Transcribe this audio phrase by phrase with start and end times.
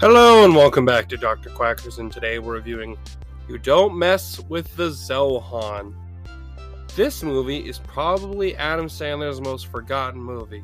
[0.00, 1.50] Hello and welcome back to Dr.
[1.50, 2.96] Quackers, and today we're reviewing
[3.48, 5.92] You Don't Mess with the Zohan.
[6.94, 10.62] This movie is probably Adam Sandler's most forgotten movie.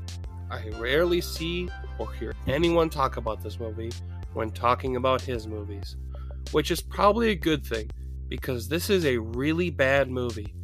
[0.53, 3.91] I rarely see or hear anyone talk about this movie
[4.34, 5.96] when talking about his movies,
[6.53, 7.91] which is probably a good thing
[8.29, 10.55] because this is a really bad movie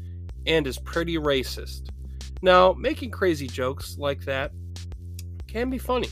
[0.46, 1.88] and is pretty racist.
[2.40, 4.52] Now, making crazy jokes like that
[5.48, 6.10] can be funny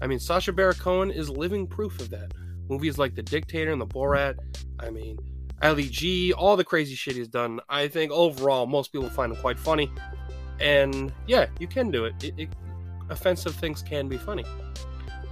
[0.00, 2.32] I mean, Sacha Baron Cohen is living proof of that.
[2.68, 4.36] Movies like The Dictator and The Borat,
[4.78, 5.18] I mean,
[5.62, 7.60] Ali G, all the crazy shit he's done.
[7.68, 9.90] I think overall, most people find him quite funny.
[10.58, 12.22] And yeah, you can do it.
[12.22, 12.48] it, it
[13.10, 14.44] offensive things can be funny.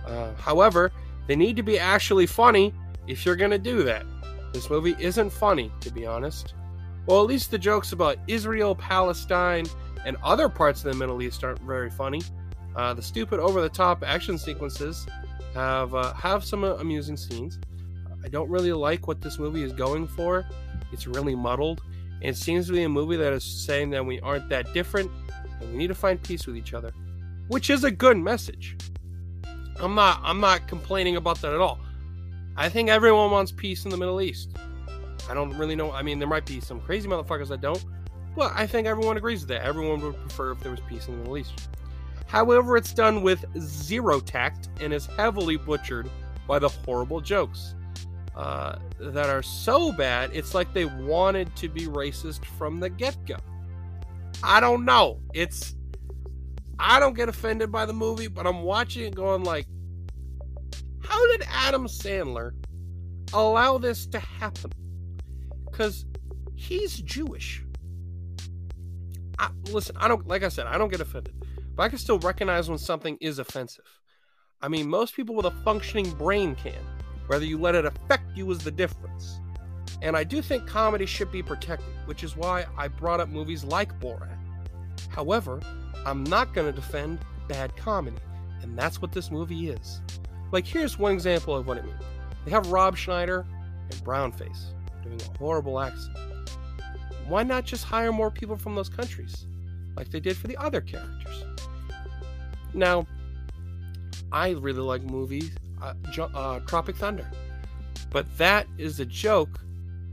[0.07, 0.91] Uh, however,
[1.27, 2.75] they need to be actually funny
[3.07, 4.05] if you're going to do that.
[4.53, 6.55] This movie isn't funny, to be honest.
[7.07, 9.67] Well, at least the jokes about Israel, Palestine,
[10.05, 12.21] and other parts of the Middle East aren't very funny.
[12.77, 15.07] Uh, the stupid, over-the-top action sequences
[15.55, 17.59] have uh, have some amusing scenes.
[18.25, 20.47] I don't really like what this movie is going for.
[20.93, 21.83] It's really muddled.
[22.21, 25.11] It seems to be a movie that is saying that we aren't that different
[25.61, 26.93] and we need to find peace with each other,
[27.49, 28.77] which is a good message.
[29.81, 31.79] I'm not I'm not complaining about that at all.
[32.57, 34.57] I think everyone wants peace in the Middle East.
[35.31, 35.93] I don't really know.
[35.93, 37.85] I mean, there might be some crazy motherfuckers that don't,
[38.35, 39.63] but I think everyone agrees with that.
[39.63, 41.69] Everyone would prefer if there was peace in the Middle East.
[42.29, 46.09] However, it's done with zero tact and is heavily butchered
[46.47, 47.75] by the horrible jokes
[48.37, 53.17] uh, that are so bad, it's like they wanted to be racist from the get
[53.27, 53.37] go.
[54.43, 55.21] I don't know.
[55.35, 55.75] It's.
[56.79, 59.67] I don't get offended by the movie, but I'm watching it going like,
[61.01, 62.53] how did Adam Sandler
[63.33, 64.71] allow this to happen?
[65.65, 66.07] Because
[66.55, 67.65] he's Jewish.
[69.41, 71.35] I, listen, I don't, like I said, I don't get offended
[71.79, 73.85] but I can still recognize when something is offensive.
[74.61, 76.75] I mean, most people with a functioning brain can.
[77.29, 79.39] Whether you let it affect you is the difference.
[80.03, 83.63] And I do think comedy should be protected, which is why I brought up movies
[83.63, 84.37] like Borat.
[85.09, 85.61] However,
[86.05, 88.17] I'm not going to defend bad comedy,
[88.61, 90.01] and that's what this movie is.
[90.51, 91.95] Like, here's one example of what I mean.
[92.45, 93.47] They have Rob Schneider
[93.89, 94.73] and Brownface
[95.05, 96.19] doing a horrible accent.
[97.29, 99.47] Why not just hire more people from those countries,
[99.99, 101.45] like they did for the other characters?
[102.73, 103.07] Now,
[104.31, 105.51] I really like movies,
[105.83, 105.95] uh,
[106.35, 107.29] uh, Tropic Thunder,
[108.11, 109.61] but that is a joke,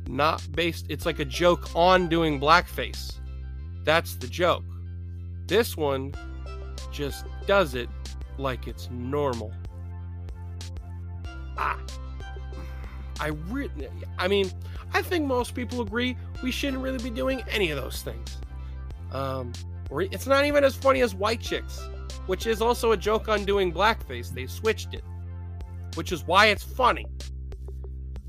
[0.08, 0.88] not based.
[0.90, 3.20] It's like a joke on doing blackface.
[3.84, 4.64] That's the joke.
[5.48, 6.14] This one
[6.92, 7.90] just does it
[8.38, 9.54] like it's normal.
[11.58, 11.80] Ah,
[13.20, 14.52] I really, I mean,
[14.94, 18.38] I think most people agree we shouldn't really be doing any of those things.
[19.12, 19.54] Um,
[19.92, 21.88] it's not even as funny as White Chicks
[22.28, 24.34] which is also a joke on doing blackface.
[24.34, 25.04] They switched it,
[25.96, 27.06] which is why it's funny.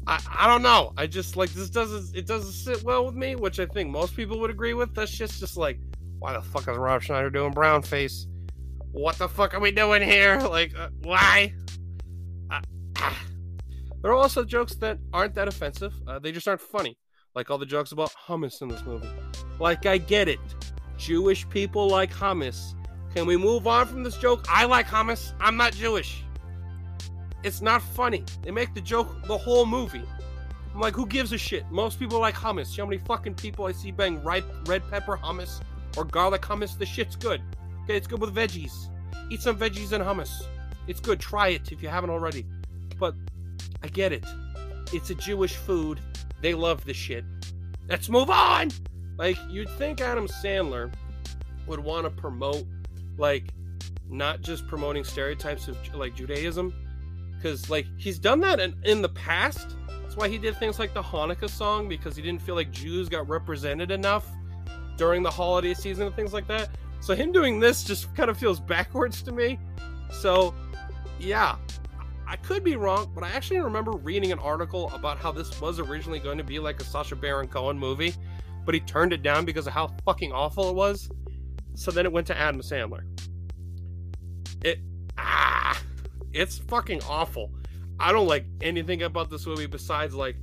[0.07, 0.93] I, I don't know.
[0.97, 4.15] I just like this doesn't it doesn't sit well with me, which I think most
[4.15, 4.95] people would agree with.
[4.95, 5.79] That's just just like
[6.19, 8.27] why the fuck is Rob Schneider doing brown face?
[8.93, 10.41] What the fuck are we doing here?
[10.49, 11.55] Like uh, why?
[12.51, 12.61] Uh,
[12.99, 13.23] ah.
[14.03, 15.95] There are also jokes that aren't that offensive.
[16.07, 16.97] Uh, they just aren't funny.
[17.35, 19.09] Like all the jokes about hummus in this movie.
[19.59, 20.39] Like I get it.
[20.97, 22.75] Jewish people like hummus
[23.17, 24.45] can we move on from this joke?
[24.47, 25.33] I like hummus.
[25.41, 26.23] I'm not Jewish.
[27.43, 28.27] It's not funny.
[28.43, 30.03] They make the joke the whole movie.
[30.75, 31.65] I'm like, who gives a shit?
[31.71, 32.67] Most people like hummus.
[32.67, 35.63] See how many fucking people I see bang ripe red pepper hummus
[35.97, 36.77] or garlic hummus?
[36.77, 37.41] The shit's good.
[37.85, 38.91] Okay, it's good with veggies.
[39.31, 40.43] Eat some veggies and hummus.
[40.87, 41.19] It's good.
[41.19, 42.45] Try it if you haven't already.
[42.99, 43.15] But
[43.83, 44.27] I get it.
[44.93, 46.01] It's a Jewish food.
[46.43, 47.25] They love the shit.
[47.89, 48.73] Let's move on.
[49.17, 50.93] Like, you'd think Adam Sandler
[51.67, 52.65] would want to promote
[53.19, 53.45] like
[54.09, 56.73] not just promoting stereotypes of like Judaism,
[57.37, 59.77] because like he's done that in, in the past.
[59.89, 63.09] That's why he did things like the Hanukkah song because he didn't feel like Jews
[63.09, 64.27] got represented enough
[64.97, 66.71] during the holiday season and things like that.
[67.01, 69.59] So him doing this just kind of feels backwards to me.
[70.11, 70.55] So
[71.19, 71.57] yeah,
[72.27, 75.79] I could be wrong, but I actually remember reading an article about how this was
[75.79, 78.15] originally going to be like a Sacha Baron Cohen movie,
[78.67, 81.09] but he turned it down because of how fucking awful it was.
[81.75, 83.05] So then it went to Adam Sandler.
[84.63, 84.81] It
[85.17, 85.81] ah,
[86.33, 87.53] it's fucking awful.
[87.99, 90.37] I don't like anything about this movie besides like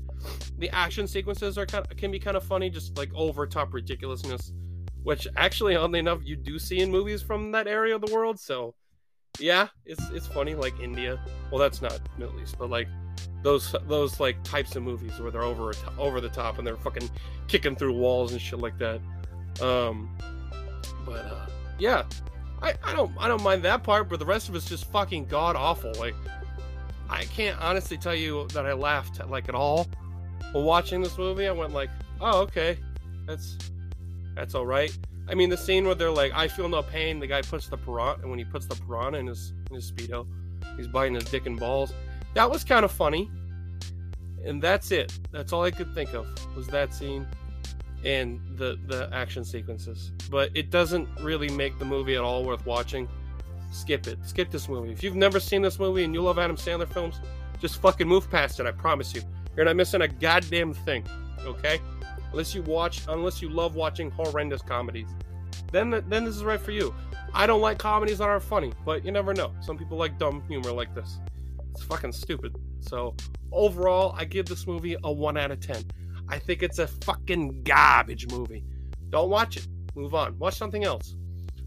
[0.58, 3.74] the action sequences are kind of, can be kind of funny, just like over top
[3.74, 4.54] ridiculousness,
[5.04, 8.40] which actually, oddly enough, you do see in movies from that area of the world.
[8.40, 8.74] So
[9.40, 11.20] yeah, it's it's funny like India.
[11.52, 12.88] Well, that's not Middle East, but like
[13.44, 17.10] those those like types of movies where they're over over the top and they're fucking
[17.48, 19.00] kicking through walls and shit like that.
[19.62, 20.10] Um,
[21.06, 21.46] but uh,
[21.78, 22.04] yeah,
[22.62, 25.26] I, I don't I don't mind that part, but the rest of it's just fucking
[25.26, 25.92] god awful.
[26.00, 26.16] Like
[27.10, 29.88] I can't honestly tell you that I laughed like at all.
[30.52, 31.90] While watching this movie, I went like,
[32.22, 32.78] "Oh, okay,
[33.26, 33.58] that's
[34.36, 34.96] that's all right."
[35.28, 37.78] I mean, the scene where they're like, "I feel no pain." The guy puts the
[37.78, 40.26] piranha, and when he puts the piranha in his in his speedo,
[40.78, 41.94] he's biting his dick and balls.
[42.34, 43.30] That was kind of funny,
[44.44, 45.18] and that's it.
[45.32, 47.28] That's all I could think of was that scene
[48.04, 50.12] and the the action sequences.
[50.30, 53.08] But it doesn't really make the movie at all worth watching.
[53.72, 54.20] Skip it.
[54.24, 54.92] Skip this movie.
[54.92, 57.20] If you've never seen this movie and you love Adam Sandler films,
[57.60, 58.66] just fucking move past it.
[58.66, 59.22] I promise you.
[59.56, 61.06] You're not missing a goddamn thing.
[61.46, 61.80] Okay?
[62.32, 65.08] Unless you watch, unless you love watching horrendous comedies,
[65.72, 66.94] then then this is right for you.
[67.34, 69.54] I don't like comedies that aren't funny, but you never know.
[69.62, 71.20] Some people like dumb humor like this.
[71.74, 72.56] It's fucking stupid.
[72.82, 73.16] So
[73.52, 75.84] overall, I give this movie a one out of ten.
[76.30, 78.64] I think it's a fucking garbage movie.
[79.10, 79.68] Don't watch it.
[79.96, 80.38] Move on.
[80.38, 81.16] Watch something else.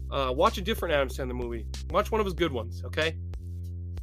[0.09, 1.65] Uh, watch a different Adam Sandler movie.
[1.89, 3.17] Watch one of his good ones, okay?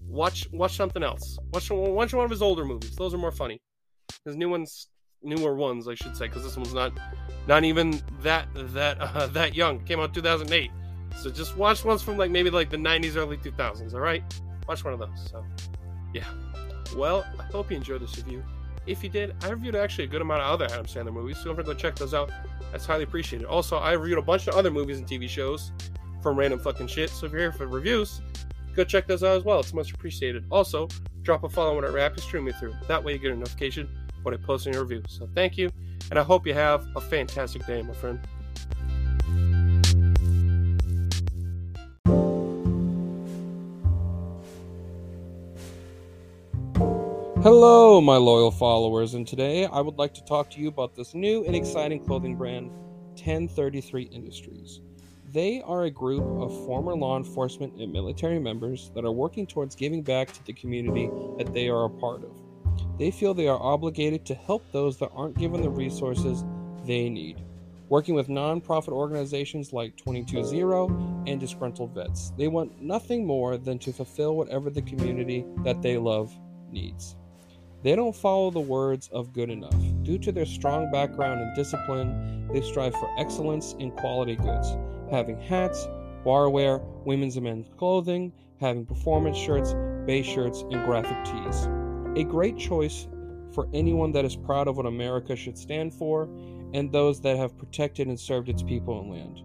[0.07, 1.39] Watch watch something else.
[1.53, 2.95] Watch watch one of his older movies.
[2.97, 3.61] Those are more funny.
[4.27, 4.89] His new ones,
[5.23, 6.93] newer ones, I should say, because this one's not
[7.47, 9.81] not even that that uh, that young.
[9.85, 10.71] Came out 2008.
[11.17, 13.95] So just watch ones from like maybe like the 90s, early 2000s.
[13.95, 14.23] All right,
[14.69, 15.31] watch one of those.
[15.31, 15.45] So
[16.15, 16.25] yeah.
[16.97, 18.43] Well, I hope you enjoyed this review.
[18.87, 21.47] If you did, I reviewed actually a good amount of other Adam Sandler movies, so
[21.47, 22.31] don't forget to check those out.
[22.71, 23.47] That's highly appreciated.
[23.47, 25.73] Also, I reviewed a bunch of other movies and TV shows
[26.23, 27.11] from random fucking shit.
[27.11, 28.21] So if you're here for reviews,
[28.75, 29.61] go check those out as well.
[29.61, 30.45] It's much appreciated.
[30.51, 30.89] Also,
[31.23, 32.75] drop a follow on our app and stream me through.
[32.87, 33.89] That way you get a notification
[34.23, 35.03] when I post a new review.
[35.09, 35.71] So thank you,
[36.11, 38.21] and I hope you have a fantastic day, my friend.
[47.45, 51.13] Hello, my loyal followers, and today I would like to talk to you about this
[51.13, 52.71] new and exciting clothing brand,
[53.17, 54.81] 1033 Industries.
[55.31, 59.75] They are a group of former law enforcement and military members that are working towards
[59.75, 62.35] giving back to the community that they are a part of.
[62.99, 66.47] They feel they are obligated to help those that aren't given the resources
[66.87, 67.45] they need.
[67.91, 73.93] Working with nonprofit organizations like 220 and Disgruntled Vets, they want nothing more than to
[73.93, 76.35] fulfill whatever the community that they love
[76.71, 77.17] needs.
[77.85, 79.77] They don't follow the words of good enough.
[80.05, 84.75] Due to their strong background and discipline, they strive for excellence in quality goods,
[85.11, 85.87] having hats,
[86.25, 89.75] barware, women's and men's clothing, having performance shirts,
[90.07, 91.69] base shirts, and graphic tees.
[92.17, 93.07] A great choice
[93.53, 96.31] for anyone that is proud of what America should stand for
[96.73, 99.43] and those that have protected and served its people and land.